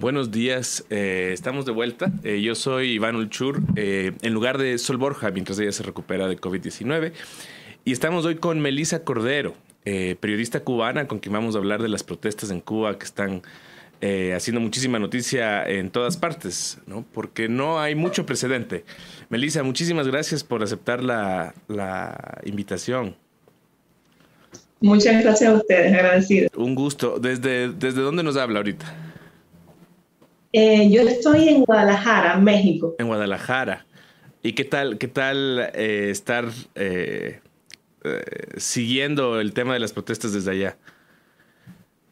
[0.00, 2.10] Buenos días, eh, estamos de vuelta.
[2.24, 6.26] Eh, yo soy Iván Ulchur, eh, en lugar de Sol Borja, mientras ella se recupera
[6.26, 7.12] de COVID-19.
[7.84, 9.54] Y estamos hoy con Melissa Cordero,
[9.84, 13.42] periodista cubana, con quien vamos a hablar de las protestas en Cuba que están
[14.34, 17.04] haciendo muchísima noticia en todas partes, ¿no?
[17.12, 18.84] porque no hay mucho precedente.
[19.28, 23.14] Melissa, muchísimas gracias por aceptar la, la invitación.
[24.80, 26.48] Muchas gracias a ustedes, agradecido.
[26.56, 27.18] Un gusto.
[27.20, 29.03] ¿Desde, desde dónde nos habla ahorita?
[30.56, 32.94] Eh, yo estoy en Guadalajara, México.
[33.00, 33.84] En Guadalajara.
[34.40, 36.44] ¿Y qué tal, qué tal eh, estar
[36.76, 37.40] eh,
[38.56, 40.76] siguiendo el tema de las protestas desde allá?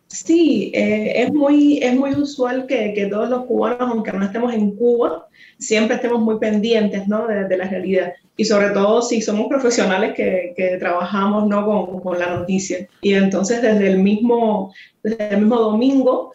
[0.08, 4.72] Sí, es, muy, es muy usual que, que, todos los cubanos, aunque no estemos en
[4.72, 5.28] Cuba,
[5.58, 7.28] siempre estemos muy pendientes ¿no?
[7.28, 8.12] de, de la realidad.
[8.36, 11.64] Y sobre todo si somos profesionales que, que trabajamos ¿no?
[11.64, 12.88] con, con, la noticia.
[13.02, 16.32] Y entonces desde el mismo, desde el mismo domingo,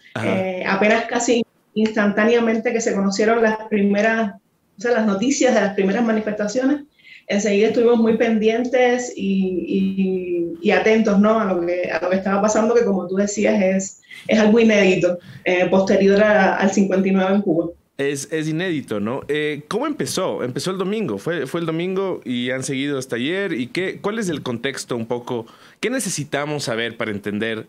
[0.65, 1.43] apenas casi
[1.81, 4.33] instantáneamente que se conocieron las primeras,
[4.77, 6.81] o sea, las noticias de las primeras manifestaciones,
[7.27, 11.39] enseguida estuvimos muy pendientes y, atentos ¿no?
[11.39, 16.21] a, lo que, estaba pasando, que como tú decías es, es algo inédito, eh, posterior
[16.21, 17.67] al 59 en Cuba.
[17.97, 19.21] Es, es inédito, ¿no?
[19.27, 20.43] Eh, ¿Cómo empezó?
[20.43, 23.53] Empezó el domingo, fue, fue el domingo y han seguido hasta ayer.
[23.53, 25.47] ¿Y qué, cuál es el contexto un poco?
[25.79, 27.67] ¿Qué necesitamos saber para entender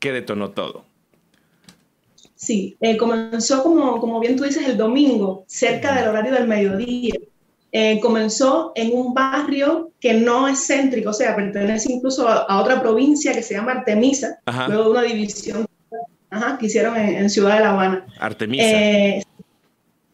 [0.00, 0.84] qué detonó todo?
[2.42, 7.14] Sí, eh, comenzó como, como bien tú dices el domingo, cerca del horario del mediodía.
[7.70, 12.80] Eh, comenzó en un barrio que no es céntrico, o sea, pertenece incluso a, otra
[12.82, 15.68] provincia que se llama Artemisa, luego de una división
[16.58, 18.06] que hicieron en, Ciudad de La Habana.
[18.18, 18.64] Artemisa.
[18.64, 19.22] Eh,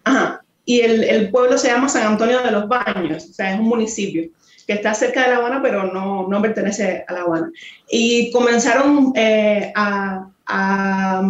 [0.04, 3.58] ajá, y el, el, pueblo se llama San Antonio de los Baños, o sea, es
[3.58, 4.28] un municipio
[4.66, 7.50] que está cerca de La Habana, pero no, no pertenece a La Habana.
[7.90, 11.22] Y comenzaron a, a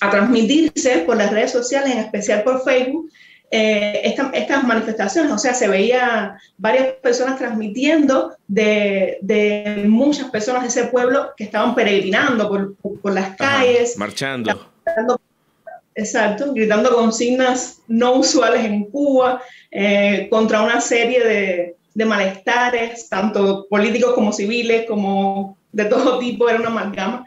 [0.00, 3.10] a transmitirse por las redes sociales, en especial por Facebook,
[3.50, 5.30] eh, estas manifestaciones.
[5.32, 11.44] O sea, se veía varias personas transmitiendo de, de, muchas personas de ese pueblo que
[11.44, 13.96] estaban peregrinando por, por, las calles.
[13.96, 14.70] marchando.
[15.94, 19.40] exacto, gritando consignas no usuales en Cuba
[19.70, 26.48] eh, contra una serie de, de malestares, tanto políticos como civiles, como de todo tipo,
[26.48, 27.26] era una amalgama.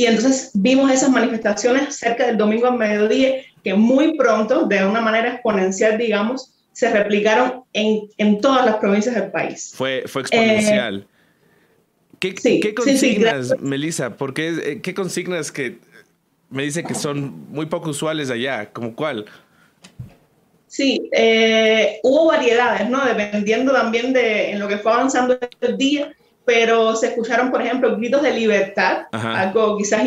[0.00, 5.02] Y entonces vimos esas manifestaciones cerca del domingo al mediodía que muy pronto, de una
[5.02, 9.72] manera exponencial, digamos, se replicaron en, en todas las provincias del país.
[9.74, 11.06] Fue, fue exponencial.
[12.18, 14.16] ¿Qué, ¿qué, consignas, Melissa?
[14.16, 15.80] Porque, eh, ¿Qué consignas que
[16.48, 18.72] me dice que son muy poco usuales allá?
[18.72, 19.26] ¿Como cuál?
[20.66, 23.04] Sí, eh, hubo variedades, ¿no?
[23.04, 26.10] Dependiendo también de en lo que fue avanzando el día
[26.50, 30.02] pero se escucharon, por ejemplo, gritos de libertad, algo quizás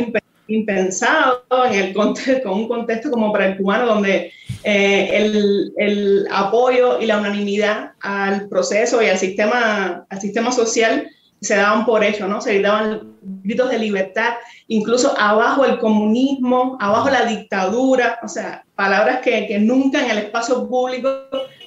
[0.48, 4.34] impensado en el contexto, con un contexto como para el cubano, donde
[4.66, 11.08] eh, el, el, apoyo y la unanimidad al proceso y al sistema, al sistema social
[11.40, 12.42] se daban por hecho, ¿no?
[12.42, 14.34] Se daban gritos de libertad,
[14.68, 20.18] incluso abajo el comunismo, abajo la dictadura, o sea, palabras que, que nunca en el
[20.18, 21.10] espacio público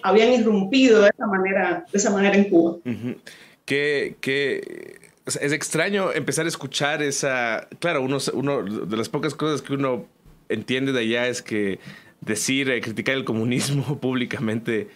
[0.02, 2.76] habían irrumpido de esa manera, de esa manera en Cuba
[3.66, 7.68] que, es extraño empezar a escuchar esa...
[7.80, 10.06] Claro, uno, de las pocas cosas que uno
[10.48, 11.80] entiende de allá es que
[12.20, 14.88] decir, eh, criticar el comunismo públicamente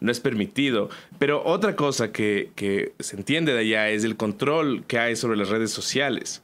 [0.00, 0.88] no es permitido.
[1.18, 5.50] Pero otra cosa que, se entiende de allá es el control que hay sobre las
[5.50, 6.42] redes sociales.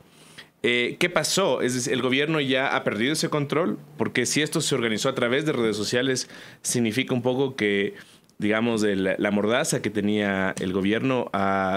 [0.62, 1.60] Eh, ¿Qué pasó?
[1.60, 3.78] ¿Es ¿El gobierno ya ha perdido ese control?
[3.96, 6.28] Porque si esto se organizó a través de redes sociales,
[6.60, 7.94] significa un poco que
[8.42, 11.30] digamos, la mordaza que tenía el gobierno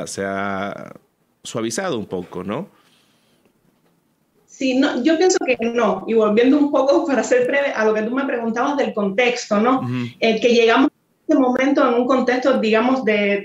[0.05, 0.93] se ha
[1.43, 2.69] suavizado un poco, ¿no?
[4.47, 6.05] Sí, no, yo pienso que no.
[6.07, 9.59] Y volviendo un poco, para ser breve, a lo que tú me preguntabas del contexto,
[9.59, 9.81] ¿no?
[10.19, 13.43] El que llegamos en este momento en un contexto, digamos, de,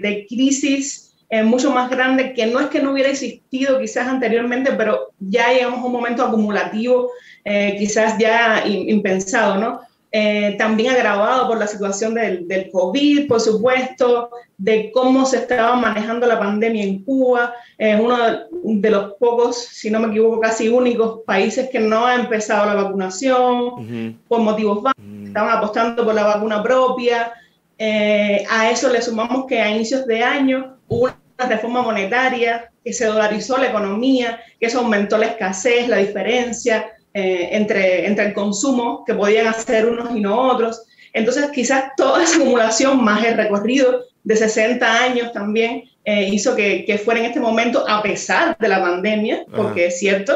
[0.00, 4.72] de, crisis eh, mucho más grande, que no es que no hubiera existido quizás anteriormente,
[4.72, 7.10] pero ya llegamos a un momento acumulativo,
[7.44, 9.80] eh, quizás ya impensado, ¿no?
[10.16, 15.74] Eh, también agravado por la situación del, del, COVID, por supuesto, de cómo se estaba
[15.74, 17.52] manejando la pandemia en Cuba.
[17.76, 18.16] Es uno
[18.62, 22.80] de los pocos, si no me equivoco, casi únicos países que no ha empezado la
[22.80, 25.04] vacunación por motivos básicos.
[25.26, 27.32] Estaban apostando por la vacuna propia.
[27.76, 32.92] Eh, a eso le sumamos que a inicios de año hubo una reforma monetaria, que
[32.92, 36.92] se dolarizó la economía, que eso aumentó la escasez, la diferencia.
[37.16, 40.82] Eh, entre, entre el consumo que podían hacer unos y no otros.
[41.12, 46.84] Entonces, quizás toda esa acumulación más el recorrido de 60 años también eh, hizo que,
[46.84, 50.34] que, fuera en este momento, a pesar de la pandemia, porque es cierto,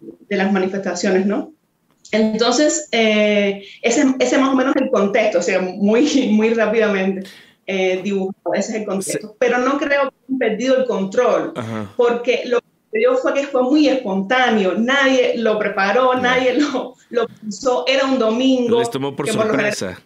[0.00, 1.52] de las manifestaciones, ¿no?
[2.10, 7.28] Entonces, eh, ese, ese más o menos el contexto, o sea, muy, muy rápidamente
[7.68, 9.36] eh, dibujado, ese es el contexto.
[9.38, 11.52] Pero no creo que hayan perdido el control,
[11.96, 12.66] porque lo que
[12.96, 18.18] dio fue que fue muy espontáneo, nadie lo preparó, nadie lo, lo pensó, era un
[18.18, 18.78] domingo.
[18.78, 20.00] Les tomó por sorpresa.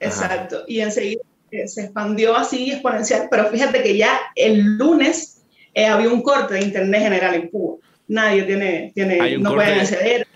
[0.00, 5.86] Exacto, y enseguida eh, se expandió así exponencial, pero fíjate que ya el lunes eh,
[5.86, 7.76] había un corte de internet general en Cuba.
[8.08, 10.26] Nadie tiene, tiene no pueden acceder.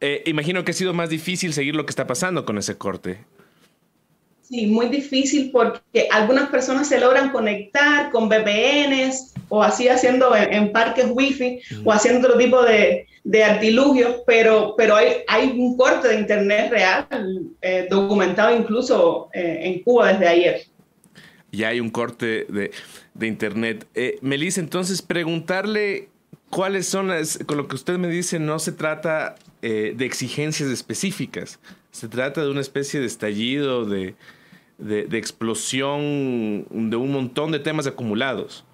[0.00, 3.24] Eh, imagino que ha sido más difícil seguir lo que está pasando con ese corte.
[4.48, 10.70] Sí, muy difícil porque algunas personas se logran conectar con VPNs o así haciendo en,
[10.70, 16.08] parques wifi o haciendo otro tipo de, de artilugios, pero, pero hay, hay un corte
[16.08, 17.08] de internet real
[17.60, 20.60] eh, documentado incluso eh, en Cuba desde ayer.
[21.50, 22.70] Ya hay un corte de,
[23.14, 23.84] de internet.
[23.96, 26.08] Eh, Melissa, entonces preguntarle
[26.50, 31.58] cuáles son las, con lo que usted me dice, no se trata de exigencias específicas,
[31.90, 34.14] se trata de una especie de estallido, de,
[34.78, 38.64] de, explosión de un montón de temas acumulados.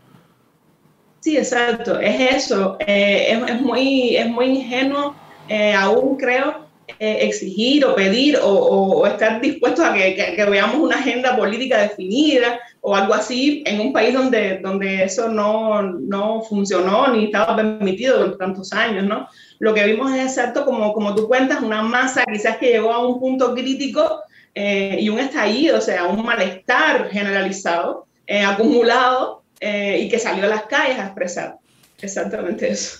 [1.20, 2.76] Sí, exacto, es eso.
[2.80, 5.14] Eh, es, muy, es muy ingenuo,
[5.48, 6.66] eh, aún creo,
[6.98, 12.96] eh, exigir o pedir o, estar dispuestos a que, veamos una agenda política definida o
[12.96, 18.38] algo así en un país donde, donde eso no, no funcionó ni estaba permitido durante
[18.38, 19.28] tantos años, ¿no?
[19.60, 23.06] Lo que vimos es exacto, como, como tú cuentas, una masa quizás que llegó a
[23.06, 24.22] un punto crítico
[24.54, 30.44] eh, y un estallido, o sea, un malestar generalizado, eh, acumulado eh, y que salió
[30.44, 31.56] a las calles a expresar.
[32.00, 32.98] Exactamente eso.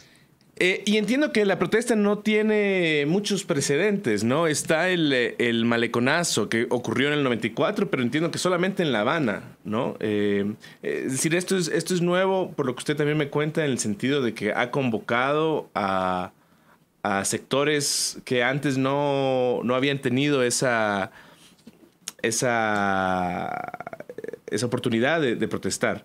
[0.59, 4.47] y entiendo que la protesta no tiene muchos precedentes, ¿no?
[4.47, 9.01] Está el, el, maleconazo que ocurrió en el 94, pero entiendo que solamente en La
[9.01, 9.97] Habana, ¿no?
[9.99, 10.47] es
[10.83, 13.81] decir, esto es, esto es nuevo, por lo que usted también me cuenta, en el
[13.81, 16.31] sentido de que ha convocado a,
[17.03, 21.11] a sectores que antes no, no habían tenido esa
[22.23, 23.51] esa,
[24.51, 26.05] esa oportunidad de, protestar.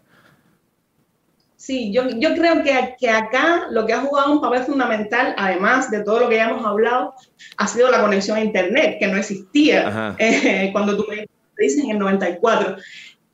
[1.56, 5.90] Sí, yo, yo creo que, que, acá lo que ha jugado un papel fundamental, además
[5.92, 7.14] de todo lo que ya hemos hablado,
[7.58, 11.28] ha sido la conexión a Internet, que no existía eh, cuando tú me
[11.58, 12.78] dices en el 94.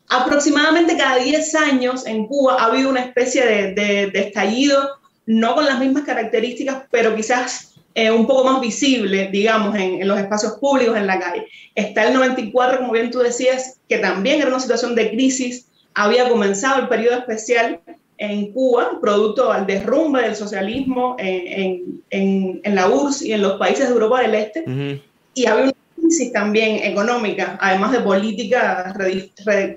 [0.09, 5.55] Aproximadamente cada 10 años en Cuba ha habido una especie de, de, de estallido, no
[5.55, 10.53] con las mismas características, pero quizás eh, un poco más visible, digamos, en, los espacios
[10.53, 11.47] públicos, en la calle.
[11.75, 16.27] Está el 94, como bien tú decías, que también era una situación de crisis, había
[16.27, 17.79] comenzado el periodo especial
[18.17, 23.59] en Cuba, producto al derrumbe del socialismo en, en, en la URSS y en los
[23.59, 25.01] países de Europa del Este,
[25.35, 28.95] y había una crisis también económica, además de política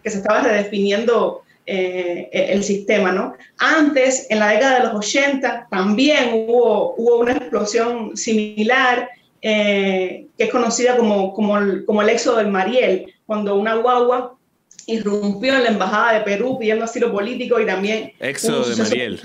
[0.02, 3.34] que se estaba redefiniendo eh, el sistema, ¿no?
[3.58, 9.10] Antes, en la década de los 80, también hubo, hubo una explosión similar,
[9.42, 14.36] eh, que es conocida como, como, el, como el éxodo del Mariel, cuando una guagua
[14.86, 18.12] irrumpió en la embajada de Perú pidiendo asilo político y también...
[18.20, 19.20] Éxodo de Mariel.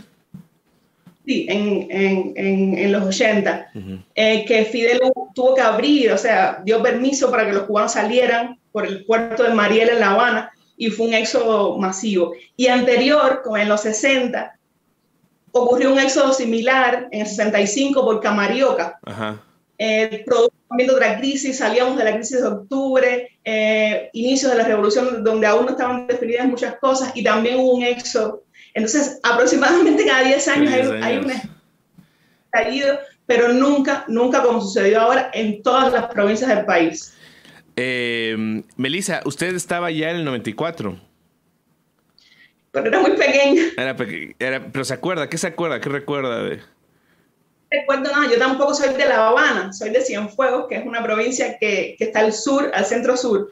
[1.23, 3.71] Sí, en, en, en, los 80,
[4.15, 4.99] eh, que Fidel
[5.35, 9.43] tuvo que abrir, o sea, dio permiso para que los cubanos salieran por el puerto
[9.43, 10.51] de Mariel en La Habana
[10.81, 12.33] y fue un éxodo masivo.
[12.57, 14.57] Y anterior, como en los 60,
[15.51, 18.97] ocurrió un éxodo similar en el 65 por Camarioca.
[19.05, 19.39] Ajá.
[19.77, 25.23] Eh, de otra crisis, salíamos de la crisis de octubre, eh, inicios de la revolución
[25.23, 28.41] donde aún no estaban definidas muchas cosas y también hubo un éxodo.
[28.73, 31.31] Entonces, aproximadamente cada 10 años, hay, hay un
[32.45, 32.97] estallido,
[33.27, 37.13] pero nunca, nunca como sucedió ahora en todas las provincias del país.
[37.75, 40.99] Eh, Melissa, usted estaba ya en el 94.
[42.71, 43.63] Pero era muy pequeña.
[44.71, 45.81] pero se acuerda, ¿qué se acuerda?
[45.81, 46.61] ¿Qué recuerda de?
[47.69, 51.57] Recuerdo nada, yo tampoco soy de La Habana, soy de Cienfuegos, que es una provincia
[51.57, 53.49] que, que está al sur, al centro sur.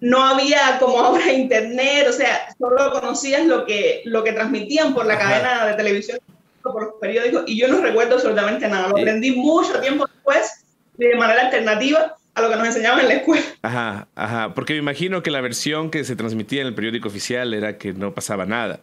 [0.00, 5.06] No había como ahora internet, o sea, solo conocías lo que, lo que transmitían por
[5.06, 6.18] la cadena de televisión,
[6.62, 8.88] por los periódicos, y yo no recuerdo absolutamente nada.
[8.88, 10.64] Lo aprendí mucho tiempo después,
[10.98, 13.44] de manera alternativa, a lo que nos enseñaban en la escuela.
[13.62, 17.54] Ajá, ajá, porque me imagino que la versión que se transmitía en el periódico oficial
[17.54, 18.80] era que no pasaba nada.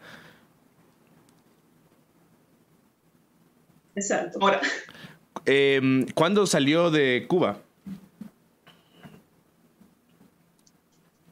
[3.96, 4.40] Exacto.
[4.42, 4.62] Ahora.
[5.46, 7.58] Em, ¿Cuándo salió de Cuba?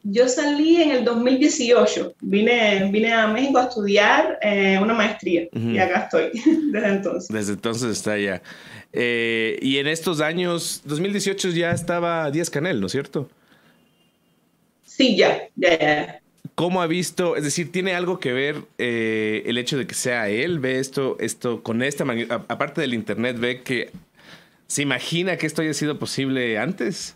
[0.04, 2.14] Yo salí en el 2018.
[2.22, 6.32] Vine, vine a México a estudiar eh, una maestría y acá estoy
[6.72, 7.30] desde entonces.
[7.30, 8.42] Desde entonces está ya.
[8.94, 13.30] Eh, y en estos años, 2018 ya estaba Díaz Canel, ¿no es cierto?
[14.84, 16.20] Sí, ya, ya,
[16.56, 17.38] ¿Cómo ha visto?
[17.38, 20.60] Es decir, ¿tiene algo que ver eh, el hecho de que sea él?
[20.60, 22.04] ¿Ve esto, esto con esta
[22.50, 23.92] aparte del internet, ve que
[24.70, 27.16] ¿Se imagina que esto haya sido posible antes?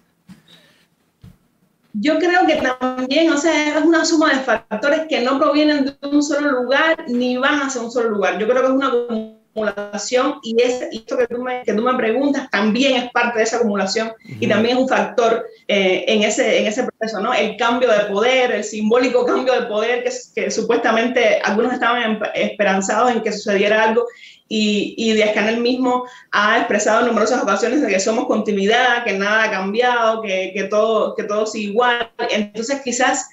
[1.93, 6.07] Yo creo que también, o sea, es una suma de factores que no provienen de
[6.07, 8.39] un solo lugar ni van hacia un solo lugar.
[8.39, 11.93] Yo creo que es una acumulación y, es, esto que tú, me, que tú me
[11.93, 16.61] preguntas también es parte de esa acumulación y también es un factor eh, en, ese,
[16.61, 17.31] en ese proceso, ¿no?
[17.31, 23.11] El cambio de poder, el simbólico cambio de poder que, que supuestamente algunos estaban esperanzados
[23.11, 24.07] en que sucediera algo
[24.47, 29.13] y, y Díaz Canel mismo ha expresado en numerosas ocasiones de que somos continuidad, que
[29.13, 32.11] nada ha cambiado, que, que todo, que todo sigue igual.
[32.29, 33.29] Entonces quizás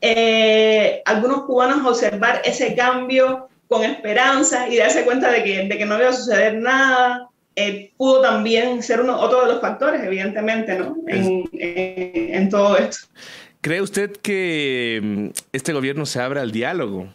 [0.00, 5.84] eh, algunos cubanos observar ese cambio con esperanza y darse cuenta de que, de que
[5.86, 10.78] no iba a suceder nada, eh, pudo también ser uno, otro de los factores, evidentemente,
[10.78, 10.96] ¿no?
[11.08, 13.08] En, en, en, todo esto.
[13.62, 17.08] ¿Cree usted que mm, este gobierno se abra al diálogo?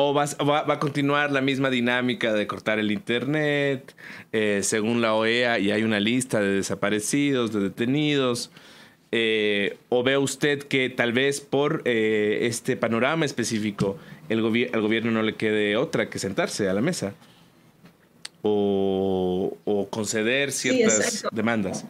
[0.00, 3.96] ¿O va, va, va, a continuar la misma dinámica de cortar el Internet?
[4.30, 8.52] Eh, según la OEA, y hay una lista de desaparecidos, de detenidos.
[9.10, 14.82] Eh, ¿O ve usted que tal vez por eh, este panorama específico el gobi al
[14.82, 17.14] gobierno no le quede otra que sentarse a la mesa?
[18.42, 21.84] ¿O, o conceder ciertas sí, demandas?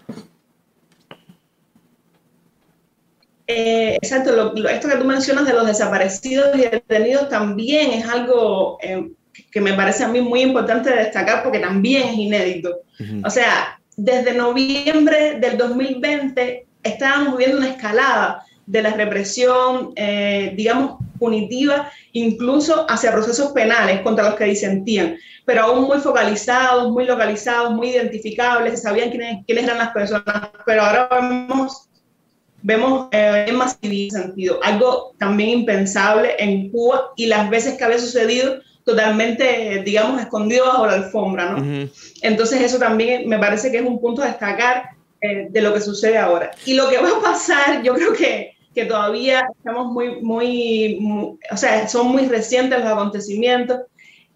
[3.51, 8.07] Eh, exacto, lo, lo, esto que tú mencionas de los desaparecidos y detenidos también es
[8.07, 9.11] algo eh,
[9.51, 12.83] que me parece a mí muy importante destacar porque también es inédito.
[13.01, 13.27] Uh -huh.
[13.27, 20.99] O sea, desde noviembre del 2020 estábamos viendo una escalada de la represión, eh, digamos,
[21.19, 27.73] punitiva, incluso hacia procesos penales contra los que disentían, pero aún muy focalizados, muy localizados,
[27.73, 31.88] muy identificables, se sabían quiénes, quiénes eran las personas, pero ahora vemos
[32.63, 37.99] vemos eh, en más sentido, algo también impensable en Cuba y las veces que había
[37.99, 41.59] sucedido totalmente, digamos, escondido bajo la alfombra, ¿no?
[41.59, 41.93] Uh -huh.
[42.23, 45.81] Entonces eso también me parece que es un punto a destacar eh, de lo que
[45.81, 46.51] sucede ahora.
[46.65, 51.39] Y lo que va a pasar, yo creo que, que todavía estamos muy, muy, muy,
[51.51, 53.81] o sea, son muy recientes los acontecimientos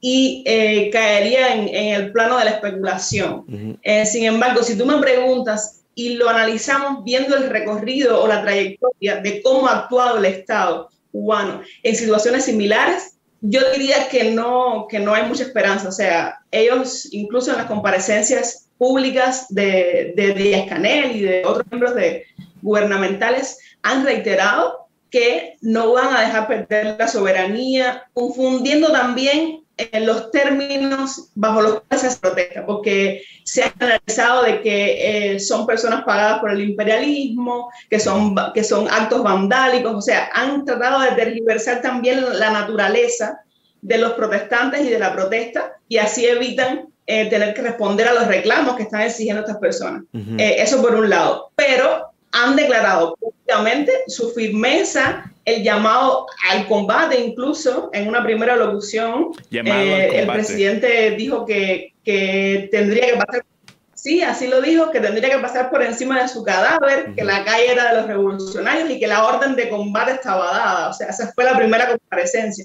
[0.00, 3.44] y eh, caería en, en, el plano de la especulación.
[3.48, 3.78] Uh -huh.
[3.82, 8.42] eh, sin embargo, si tú me preguntas y lo analizamos viendo el recorrido o la
[8.42, 14.86] trayectoria de cómo ha actuado el Estado cubano en situaciones similares, yo diría que no,
[14.88, 15.88] que no hay mucha esperanza.
[15.88, 21.66] O sea, ellos incluso en las comparecencias públicas de, de Díaz Canel y de otros
[21.70, 22.24] miembros de,
[22.62, 29.61] gubernamentales han reiterado que no van a dejar perder la soberanía, confundiendo también
[29.92, 35.40] en los términos bajo los cuales se protesta, porque se ha analizado de que eh,
[35.40, 40.64] son personas pagadas por el imperialismo, que son, que son actos vandálicos, o sea, han
[40.64, 43.40] tratado de tergiversar también la naturaleza
[43.80, 48.14] de los protestantes y de la protesta, y así evitan eh, tener que responder a
[48.14, 50.04] los reclamos que están exigiendo estas personas.
[50.12, 50.40] Uh -huh.
[50.40, 51.50] eh, eso por un lado.
[51.56, 59.32] Pero han declarado públicamente su firmeza el llamado al combate, incluso en una primera locución,
[59.50, 63.44] eh, el presidente dijo que, que, tendría que pasar,
[63.94, 67.14] sí, así lo dijo, que tendría que pasar por encima de su cadáver, uh -huh.
[67.16, 70.88] que la calle era de los revolucionarios y que la orden de combate estaba dada.
[70.90, 72.64] O sea, esa fue la primera comparecencia,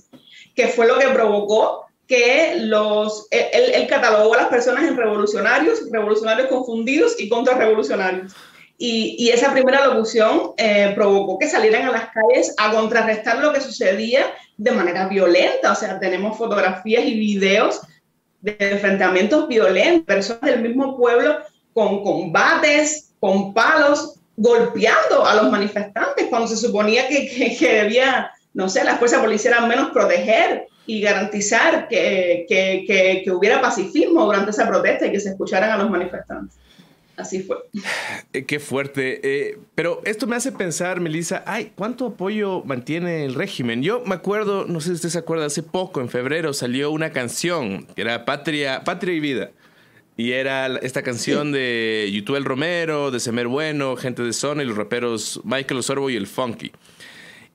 [0.56, 5.82] que fue lo que provocó que los, él, él catalogó a las personas en revolucionarios,
[5.92, 8.34] revolucionarios confundidos y contrarrevolucionarios.
[8.80, 13.60] Y, esa primera locución eh, provocó que salieran a las calles a contrarrestar lo que
[13.60, 15.72] sucedía de manera violenta.
[15.72, 17.82] O sea, tenemos fotografías y videos
[18.42, 21.40] de enfrentamientos violentos, personas del mismo pueblo
[21.74, 28.70] con combates, con palos, golpeando a los manifestantes cuando se suponía que, que, debía, no
[28.70, 35.08] sé, las fuerzas policiales al menos proteger y garantizar que hubiera pacifismo durante esa protesta
[35.08, 36.60] y que se escucharan a los manifestantes
[37.18, 37.58] así fue.
[38.34, 39.20] Eh, qué fuerte.
[39.24, 43.82] Eh, pero esto me hace pensar, Melissa, ay, ¿cuánto apoyo mantiene el régimen?
[43.82, 47.12] Yo me acuerdo, no sé si usted se acuerda, hace poco, en febrero, salió una
[47.12, 49.52] canción que era Patria, Patria y Vida.
[50.16, 51.54] Y era esta canción sí.
[51.54, 56.16] de Yutuel Romero, de Semer Bueno, gente de Zona y los raperos Michael Osorbo y
[56.16, 56.72] el Funky.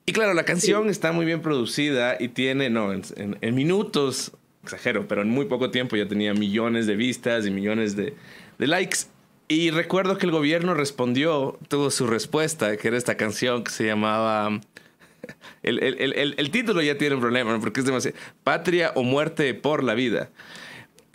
[0.05, 0.89] Y claro, la canción sí.
[0.89, 4.31] está muy bien producida y tiene, no, en, en, en, minutos,
[4.63, 8.13] exagero, pero en muy poco tiempo ya tenía millones de vistas y millones de,
[8.57, 8.99] de likes.
[9.47, 13.85] Y recuerdo que el gobierno respondió, tuvo su respuesta, que era esta canción que se
[13.85, 14.59] llamaba...
[15.63, 18.17] El, el, el, el título ya tiene un problema, porque es demasiado...
[18.43, 20.29] Patria o muerte por la vida.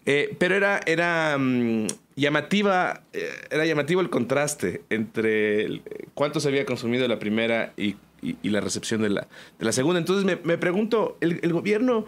[0.07, 5.83] Eh, pero era, era um, llamativa, eh, era llamativo el contraste entre
[6.15, 9.73] cuánto se había consumido la primera y, y, y la recepción de la, de la
[9.73, 9.99] segunda.
[9.99, 12.07] Entonces me, me pregunto, ¿el, el gobierno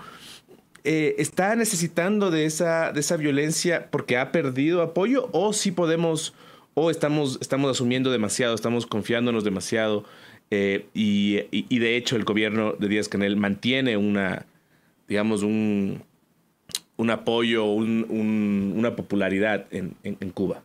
[0.85, 6.35] eh, está necesitando de esa, de esa violencia porque ha perdido apoyo o si podemos
[6.75, 10.05] o estamos, estamos asumiendo demasiado, estamos confiándonos demasiado
[10.51, 14.47] eh, y, de hecho el gobierno de Díaz Canel mantiene una,
[15.09, 16.03] digamos, un,
[16.97, 20.63] un apoyo, una popularidad en Cuba.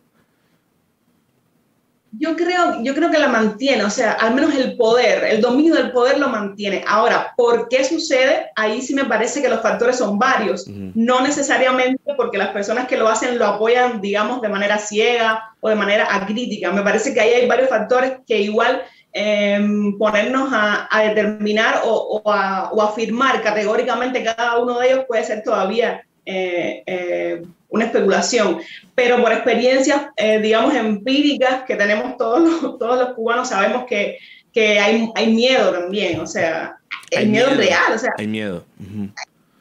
[2.12, 5.74] Yo creo, yo creo que la mantiene, o sea, al menos el poder, el dominio
[5.74, 6.82] del poder lo mantiene.
[6.86, 8.50] Ahora, ¿por qué sucede?
[8.56, 10.66] Ahí sí me parece que los factores son varios.
[10.66, 15.68] No necesariamente porque las personas que lo hacen lo apoyan, digamos, de manera ciega o
[15.68, 16.72] de manera acrítica.
[16.72, 18.82] Me parece que ahí hay varios factores que igual
[19.12, 25.42] em, ponernos a, determinar o, a, o afirmar categóricamente cada uno de ellos puede ser
[25.42, 28.60] todavía eh, eh, una especulación,
[28.94, 34.18] pero por experiencias, eh, digamos, empíricas que tenemos todos los, todos los cubanos, sabemos que,
[34.52, 36.78] que hay, hay miedo también, o sea,
[37.14, 38.64] hay miedo, real, o sea, hay miedo.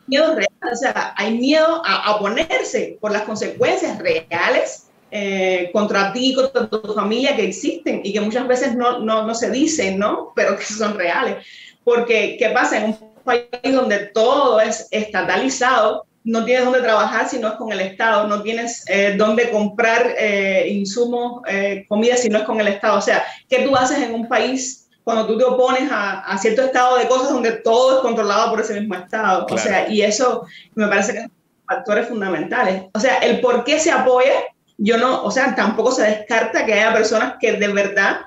[0.08, 6.34] miedo real, o sea, hay miedo a, oponerse por las consecuencias reales eh, contra ti,
[6.34, 10.32] contra tu familia que existen y que muchas veces no, no, no se dicen, ¿no?
[10.36, 11.46] Pero que son reales.
[11.84, 12.78] Porque, ¿qué pasa?
[12.78, 17.72] En un país donde todo es estatalizado, no tienes dónde trabajar si no es con
[17.72, 22.60] el Estado, no tienes eh, dónde comprar eh, insumos, eh, comida si no es con
[22.60, 22.98] el Estado.
[22.98, 26.98] O sea, ¿qué tú haces en un país cuando tú te opones a, cierto estado
[26.98, 29.46] de cosas donde todo es controlado por ese mismo Estado?
[29.50, 31.32] O sea, y eso me parece que son
[31.68, 32.86] factores fundamentales.
[32.96, 34.34] O sea, el por qué se apoya,
[34.80, 38.22] yo no, o sea, tampoco se descarta que haya personas que de verdad,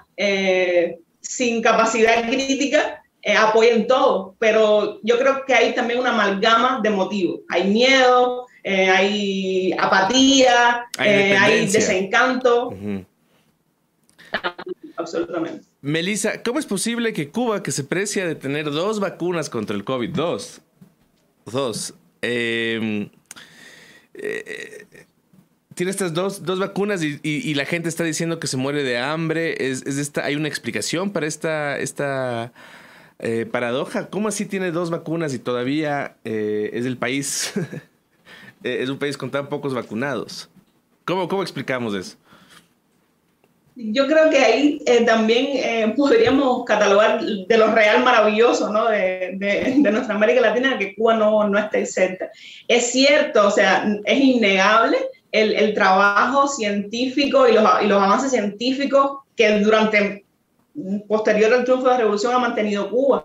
[1.21, 6.91] sin capacidad crítica, eh, apoyen todo, pero yo creo que hay también una amalgama de
[6.91, 7.41] motivos.
[7.49, 12.73] Hay miedo, eh, hay apatía, hay, eh, desencanto.
[14.97, 15.67] Absolutamente.
[15.81, 19.85] Melissa, ¿cómo es posible que Cuba, que se precia de tener dos vacunas contra el
[19.85, 20.61] COVID, dos,
[21.45, 23.09] dos, em,
[25.75, 29.71] tiene estas dos, vacunas y, la gente está diciendo que se muere de hambre?
[29.71, 32.53] ¿Es, esta, ¿Hay una explicación para esta, esta
[33.21, 37.53] eh, paradoja, ¿cómo así tiene dos vacunas y todavía eh, es el país,
[38.63, 40.49] eh, es un país con tan pocos vacunados?
[41.05, 42.17] ¿Cómo, cómo explicamos eso?
[43.75, 48.89] Yo creo que ahí también podríamos catalogar de lo real maravilloso ¿no?
[48.89, 52.29] de, de, nuestra América Latina que Cuba no, no esté cerca.
[52.67, 54.99] Es cierto, o sea, es innegable
[55.31, 60.25] el, el trabajo científico y los, y los avances científicos que durante
[61.07, 63.25] posterior al triunfo de la revolución ha mantenido Cuba.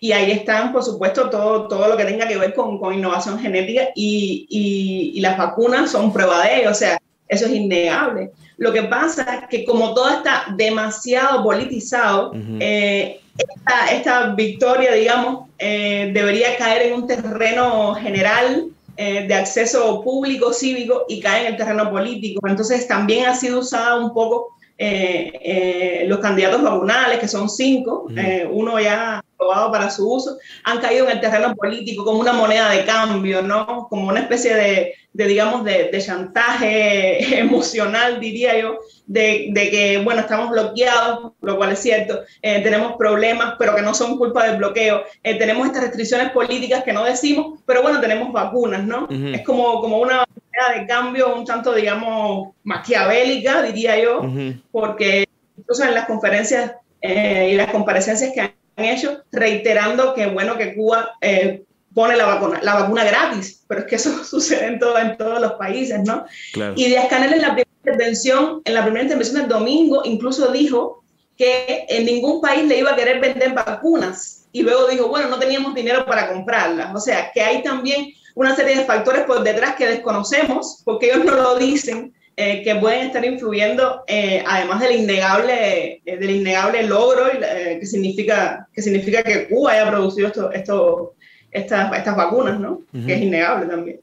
[0.00, 3.38] Y ahí están, por supuesto, todo, todo lo que tenga que ver con, con innovación
[3.38, 8.30] genética y, y, las vacunas son prueba de ello, o sea, eso es innegable.
[8.56, 15.48] Lo que pasa es que como todo está demasiado politizado, eh, esta, esta, victoria, digamos,
[15.58, 21.52] eh, debería caer en un terreno general eh, de acceso público, cívico, y cae en
[21.54, 22.46] el terreno político.
[22.46, 28.06] Entonces también ha sido usada un poco eh, eh, los candidatos vacunales, que son cinco,
[28.16, 32.32] eh, uno ya aprobado para su uso, han caído en el terreno político como una
[32.32, 33.86] moneda de cambio, ¿no?
[33.88, 39.98] Como una especie de, de digamos, de, de, chantaje emocional, diría yo, de, de, que,
[40.02, 44.56] bueno, estamos bloqueados, lo cual es cierto, tenemos problemas, pero que no son culpa del
[44.56, 49.08] bloqueo, tenemos estas restricciones políticas que no decimos, pero bueno, tenemos vacunas, ¿no?
[49.10, 50.24] Es como, como una
[50.74, 54.22] de cambio un tanto, digamos, maquiavélica, diría yo,
[54.70, 60.56] porque incluso en las conferencias eh, y las comparecencias que han hecho, reiterando que, bueno,
[60.56, 61.62] que Cuba eh,
[61.92, 65.40] pone la vacuna, la vacuna gratis, pero es que eso sucede en, todo, en todos
[65.40, 66.24] los países, ¿no?
[66.76, 67.54] Y Díaz Canel en la
[67.84, 71.04] intervención, en la primera intervención del domingo, incluso dijo
[71.36, 74.46] que en ningún país le iba a querer vender vacunas.
[74.52, 76.94] Y luego dijo, bueno, no teníamos dinero para comprarlas.
[76.94, 81.24] O sea, que hay también una serie de factores por detrás que desconocemos, porque ellos
[81.24, 86.82] no lo dicen, eh, que pueden estar influyendo, eh, además del innegable, eh, del innegable
[86.82, 91.14] logro que, significa, que significa que Cuba haya producido esto, esto,
[91.52, 92.82] estas, estas vacunas, ¿no?
[93.06, 94.00] Que es innegable también.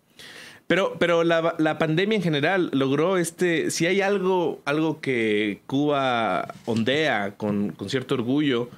[0.71, 3.71] Pero, pero la, la, pandemia en general logró este.
[3.71, 8.69] Si hay algo, algo que Cuba ondea con, con cierto orgullo,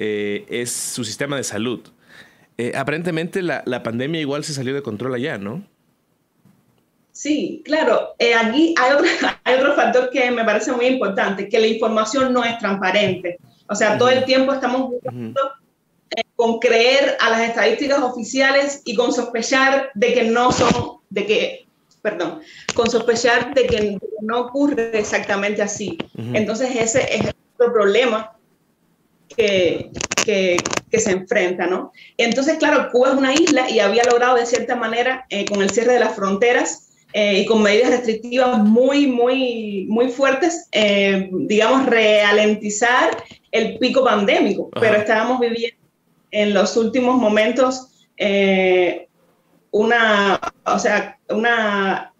[0.00, 1.80] es su sistema de salud.
[2.58, 5.62] Eh, aparentemente la, la, pandemia igual se salió de control allá, ¿no?
[7.12, 8.14] Sí, claro.
[8.18, 9.06] Eh, aquí hay otro,
[9.44, 13.38] hay otro factor que me parece muy importante, que la información no es transparente.
[13.68, 19.12] O sea, todo el tiempo estamos eh, con creer a las estadísticas oficiales y con
[19.12, 21.66] sospechar de que no son, de que,
[22.02, 22.40] perdón,
[22.74, 25.98] con sospechar de que no ocurre exactamente así.
[26.32, 27.22] Entonces ese es
[27.54, 28.36] otro problema
[29.28, 29.90] que,
[30.24, 30.56] que,
[30.90, 31.92] que, se enfrenta, ¿no?
[32.16, 35.70] Entonces, claro, Cuba es una isla y había logrado de cierta manera, eh, con el
[35.70, 41.86] cierre de las fronteras eh, y con medidas restrictivas muy, muy, muy fuertes, eh, digamos,
[41.86, 45.76] realentizar el pico pandémico, pero estábamos viviendo
[46.30, 47.88] en los últimos momentos
[49.78, 52.12] una, o sea, una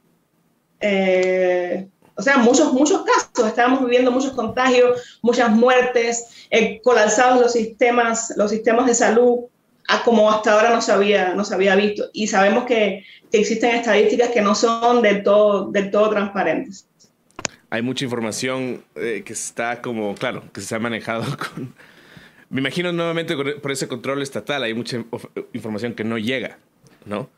[2.18, 8.32] o sea, muchos, muchos casos, estábamos viviendo muchos contagios, muchas muertes, eh, colapsados los sistemas,
[8.36, 9.40] los sistemas de salud,
[10.04, 12.08] como hasta ahora no se había, no se visto.
[12.14, 16.88] Y sabemos que, que existen estadísticas que no son del todo, del todo transparentes.
[17.68, 21.74] Hay mucha información eh, que está como, claro, que se ha manejado con...
[22.48, 25.04] Me imagino nuevamente por ese control estatal hay mucha
[25.52, 26.58] información que no llega,
[27.04, 27.28] ¿no?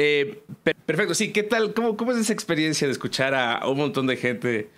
[0.00, 0.42] Eh,
[0.86, 1.74] perfecto, sí, ¿qué tal?
[1.74, 4.68] ¿Cómo, ¿Cómo, es esa experiencia de escuchar a, un montón de gente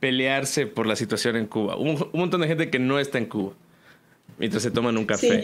[0.00, 1.76] pelearse por la situación en Cuba?
[1.76, 3.52] Un, montón de gente que no está en Cuba
[4.38, 5.42] mientras se toman un café.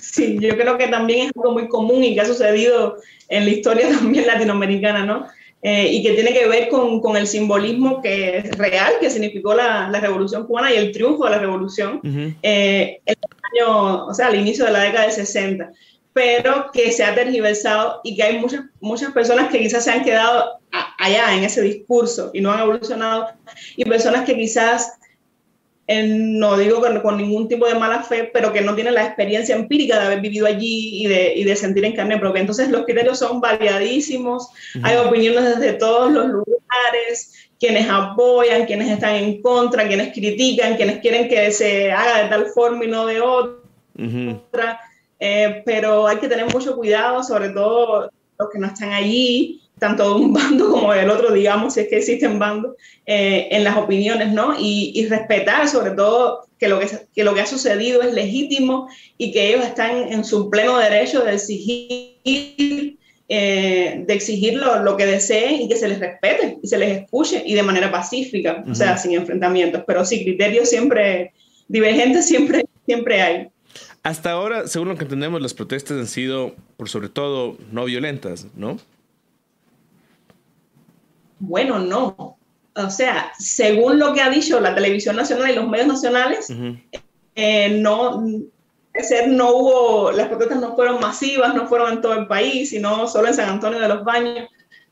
[0.00, 2.96] Sí yo, creo, que también es algo muy común y que ha sucedido
[3.28, 5.28] en la historia también latinoamericana, ¿no?
[5.62, 9.54] Eh, y que tiene que ver con, con, el simbolismo que es real, que significó
[9.54, 12.00] la, la, revolución cubana y el triunfo de la revolución
[12.42, 13.16] eh, el
[13.52, 15.70] año, o sea, al inicio de la década del 60
[16.16, 20.02] pero que se ha tergiversado y que hay muchas, muchas personas que quizás se han
[20.02, 20.58] quedado
[20.98, 23.32] allá en ese discurso y no han evolucionado,
[23.76, 24.94] y personas que quizás,
[25.86, 29.04] eh, no digo con, con, ningún tipo de mala fe, pero que no tienen la
[29.04, 32.40] experiencia empírica de haber vivido allí y de, y de sentir en carne propia.
[32.40, 34.48] Entonces los criterios son variadísimos,
[34.82, 41.00] hay opiniones desde todos los lugares, quienes apoyan, quienes están en contra, quienes critican, quienes
[41.00, 44.80] quieren que se haga de tal forma y no de otra.
[45.18, 50.08] Eh, pero hay que tener mucho cuidado, sobre todo los que no están allí, tanto
[50.08, 52.76] de un bando como del otro, digamos, si es que existen bandos,
[53.06, 54.54] eh, en las opiniones, ¿no?
[54.58, 59.30] Y, respetar sobre todo que lo que, que lo que ha sucedido es legítimo y
[59.32, 62.98] que ellos están en su pleno derecho de exigir,
[63.28, 67.42] eh, de exigir lo, que deseen y que se les respete y se les escuche
[67.44, 69.82] y de manera pacífica, o sea, sin enfrentamientos.
[69.86, 71.32] Pero sí, criterios siempre
[71.68, 73.48] divergentes siempre, siempre hay.
[74.02, 78.46] Hasta ahora, según lo que entendemos, las protestas han sido, por sobre todo, no violentas,
[78.54, 78.78] ¿no?
[81.38, 82.38] Bueno, no.
[82.74, 86.48] O sea, según lo que ha dicho la televisión nacional y los medios nacionales,
[87.34, 88.24] eh, no,
[89.02, 93.08] ser, no hubo, las protestas no fueron masivas, no fueron en todo el país, sino
[93.08, 94.48] solo en San Antonio de los Baños.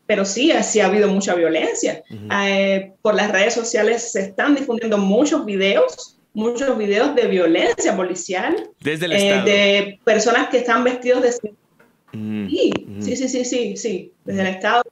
[0.06, 2.02] Pero sí, sí ha habido mucha violencia.
[2.10, 8.70] Eh, por las redes sociales se están difundiendo muchos videos muchos videos de violencia policial.
[8.80, 9.44] Desde el eh, Estado.
[9.46, 11.54] De personas que están vestidos de...
[12.12, 13.02] Mm, sí, mm.
[13.02, 14.82] sí, sí, sí, sí, sí, desde el Estado.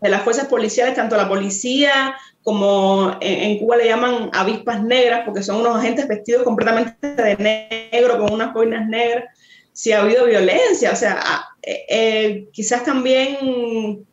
[0.00, 5.42] De las fuerzas policiales, tanto la policía como en, Cuba le llaman avispas negras, porque
[5.42, 9.24] son unos agentes vestidos completamente de negro, con unas boinas negras.
[9.72, 14.06] Sí ha habido violencia, o sea, ah, eh, eh, quizás también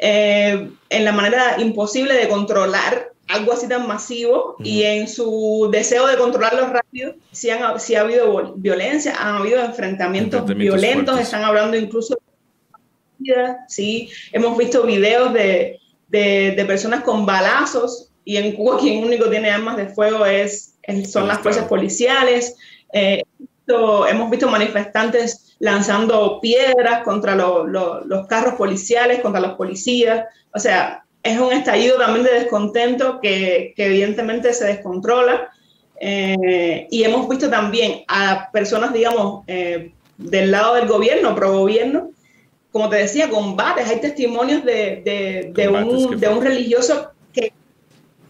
[0.00, 6.16] en la manera imposible de controlar algo así tan masivo y en su deseo de
[6.16, 12.14] controlarlo rápido, si, han, si ha habido violencia, han habido enfrentamientos, violentos, están hablando incluso
[13.18, 19.28] de sí, hemos visto videos de, de, personas con balazos y en Cuba quien único
[19.28, 20.76] tiene armas de fuego es,
[21.10, 22.56] son las fuerzas policiales.
[22.92, 23.22] Eh,
[23.66, 30.26] hemos visto manifestantes lanzando piedras contra los carros policiales, contra los policías.
[30.54, 35.50] O sea, es un estallido también de descontento que, que evidentemente se descontrola.
[36.00, 42.10] Eh, y hemos visto también a personas, digamos, eh, del lado del gobierno, pro gobierno,
[42.70, 43.88] como te decía, combates.
[43.88, 47.52] Hay testimonios de, de, de, un, de un, religioso que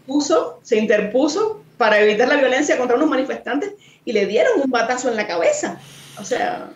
[0.07, 3.73] puso, se interpuso para evitar la violencia contra unos manifestantes
[4.05, 5.81] y le dieron un batazo en la cabeza.
[6.19, 6.71] O sea,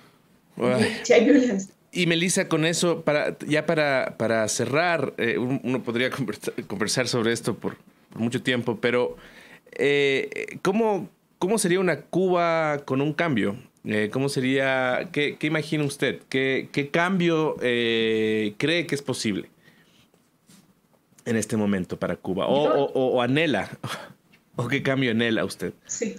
[1.02, 1.74] si hay violencia.
[1.94, 6.08] Y Melissa, con eso, para, ya para, para cerrar, eh, uno podría
[6.66, 7.76] conversar, sobre esto por,
[8.14, 9.16] mucho tiempo, pero
[9.72, 13.56] eh, ¿cómo, ¿cómo, sería una Cuba con un cambio?
[13.84, 16.20] Eh, ¿Cómo sería, qué, qué, imagina usted?
[16.30, 19.50] ¿Qué, qué cambio cree que es posible
[21.26, 22.46] en este momento para Cuba?
[22.46, 23.70] ¿O, o, o anhela?
[24.56, 25.74] ¿O qué cambio anhela usted?
[25.84, 26.16] Sí.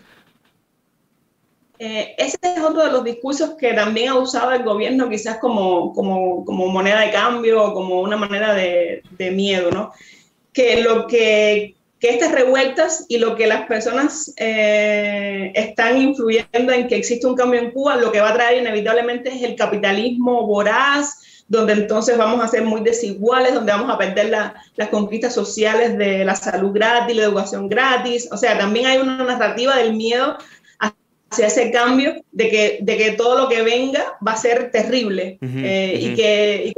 [1.80, 5.92] Eh, ese es otro de los discursos que también ha usado el gobierno quizás como,
[5.94, 9.92] como, como moneda de cambio o como una manera de, de miedo, ¿no?
[10.54, 16.88] Que lo que, que, estas revueltas y lo que las personas eh, están influyendo en
[16.88, 20.46] que existe un cambio en Cuba, lo que va a traer inevitablemente es el capitalismo
[20.46, 25.34] voraz, donde entonces vamos a ser muy desiguales, donde vamos a perder la, las conquistas
[25.34, 28.30] sociales de la salud gratis, la educación gratis.
[28.32, 30.38] O sea, también hay una narrativa del miedo
[31.34, 35.38] hacia ese cambio de que, de que todo lo que venga va a ser terrible
[35.42, 36.74] eh, y que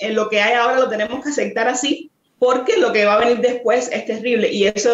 [0.00, 3.18] y lo que hay ahora lo tenemos que aceptar así porque lo que va a
[3.18, 4.92] venir después es terrible y eso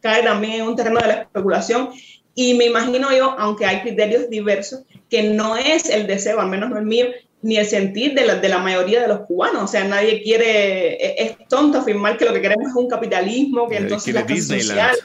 [0.00, 1.90] cae también en un terreno de la especulación
[2.34, 6.70] y me imagino yo, aunque hay criterios diversos, que no es el deseo, al menos
[6.70, 7.06] no el mío,
[7.42, 9.64] ni el sentir de la, de la mayoría de los cubanos.
[9.64, 13.68] O sea, nadie quiere, e, es, tonto afirmar que lo que queremos es un capitalismo,
[13.68, 14.96] que entonces la social.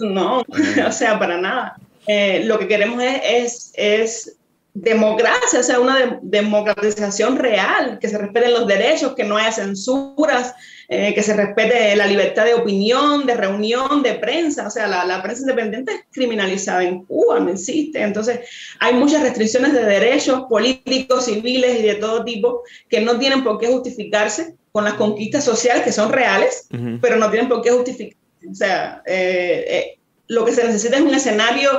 [0.00, 0.42] No,
[0.88, 1.76] o sea, para nada.
[2.06, 4.36] Eh, lo que queremos es, es, es
[4.74, 10.54] democracia, o sea, una democratización real, que se respeten los derechos, que no haya censuras,
[10.88, 14.66] eh, que se respete la libertad de opinión, de reunión, de prensa.
[14.66, 18.02] O sea, la, la, prensa independiente es criminalizada en Cuba, no existe.
[18.02, 18.40] Entonces,
[18.80, 23.58] hay muchas restricciones de derechos políticos, civiles y de todo tipo que no tienen por
[23.58, 26.66] qué justificarse con las conquistas sociales que son reales,
[27.00, 28.23] pero no tienen por qué justificarse.
[28.50, 31.70] O sea, eh, eh, lo que se necesita es un escenario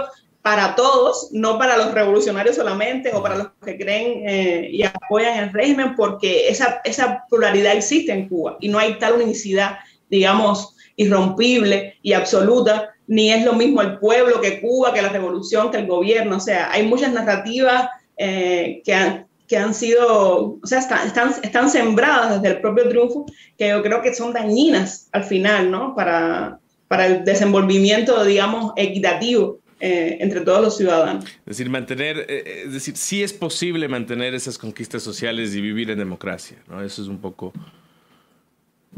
[0.42, 5.40] para todos, no para los revolucionarios solamente o para los que creen eh, y apoyan
[5.40, 10.76] el régimen, porque esa, esa pluralidad existe en Cuba y no hay tal unicidad, digamos,
[10.98, 15.78] irrompible y absoluta, ni es lo mismo el pueblo que Cuba, que la revolución, que
[15.78, 16.38] el gobierno.
[16.38, 21.34] O sea, hay muchas narrativas eh, que, han, que han sido, o sea, están, están,
[21.44, 23.26] están, sembradas desde el propio triunfo,
[23.58, 25.96] que yo creo que son dañinas al final, ¿no?
[25.96, 31.26] Para, para el desenvolvimiento, digamos, equitativo eh, entre todos los ciudadanos.
[31.26, 35.62] Es decir, mantener, eh, eh, es decir, sí es posible mantener esas conquistas sociales y
[35.62, 36.82] vivir en democracia, ¿no?
[36.82, 37.54] Eso es un poco...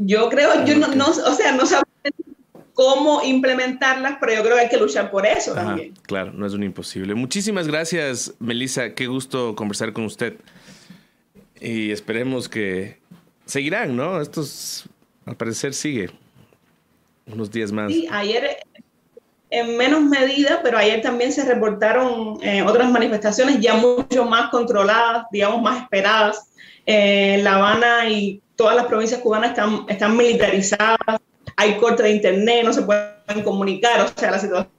[0.00, 1.87] Yo creo, yo no, o sea, no sabemos
[2.78, 5.94] cómo implementarlas, pero yo creo que hay que luchar por eso también.
[6.02, 7.12] Claro, no es un imposible.
[7.16, 8.94] Muchísimas gracias, Melissa.
[8.94, 10.36] Qué gusto conversar con usted.
[11.60, 13.00] Y esperemos que
[13.46, 14.20] seguirán, ¿no?
[14.20, 14.88] Estos,
[15.26, 16.10] al parecer, sigue
[17.26, 17.92] unos días más.
[17.92, 18.58] Sí, ayer
[19.50, 25.26] en menos medida, pero ayer también se reportaron eh, otras manifestaciones ya mucho más controladas,
[25.32, 26.52] digamos, más esperadas.
[26.86, 31.18] Eh, la Habana y todas las provincias cubanas están, están militarizadas,
[31.58, 34.70] hay corte de internet, no se pueden comunicar, o sea, la situación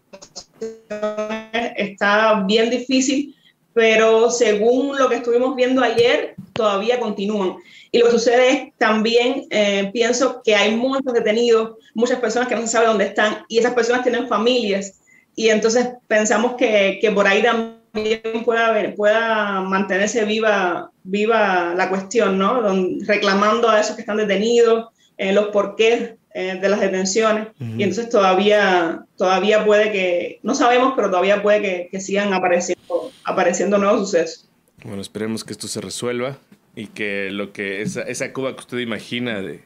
[1.76, 3.36] está bien difícil,
[3.74, 7.58] pero según lo que estuvimos viendo ayer, todavía continúan.
[7.92, 12.56] Y lo que sucede es también, eh, pienso que hay muchos detenidos, muchas personas que
[12.56, 15.02] no se sabe dónde están y esas personas tienen familias
[15.36, 21.90] y entonces pensamos que, que por ahí también pueda, haber, pueda mantenerse viva, viva la
[21.90, 22.62] cuestión, ¿no?
[23.06, 24.88] reclamando a esos que están detenidos,
[25.18, 30.94] eh, los porqués eh, de las detenciones y entonces todavía, todavía puede que, no sabemos,
[30.96, 34.50] pero todavía puede que, que sigan apareciendo, apareciendo nuevos sucesos.
[34.84, 36.38] Bueno, esperemos que esto se resuelva
[36.76, 39.64] y que lo que esa, esa Cuba que usted imagina de,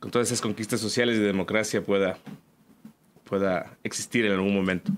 [0.00, 2.18] con todas esas conquistas sociales y de democracia pueda,
[3.24, 4.90] pueda existir en algún momento.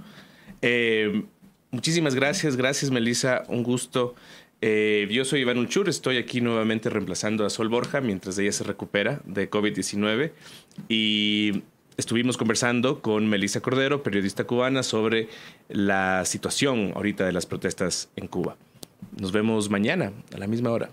[0.63, 1.25] Eh,
[1.71, 4.15] muchísimas gracias, gracias Melissa, un gusto.
[4.63, 8.65] Eh, yo soy Iván Ulchur, estoy aquí nuevamente reemplazando a Sol Borja mientras ella se
[8.65, 10.33] recupera de COVID-19
[10.89, 11.63] y
[11.99, 15.29] estuvimos conversando con Melissa Cordero, periodista cubana, sobre
[15.69, 18.57] la situación ahorita de las protestas en Cuba.
[19.21, 20.91] Nos vemos mañana a la misma hora.